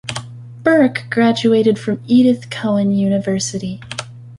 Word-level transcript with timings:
Burke 0.63 1.05
graduated 1.11 1.77
from 1.77 2.01
Edith 2.07 2.49
Cowan 2.49 2.89
University. 2.91 3.79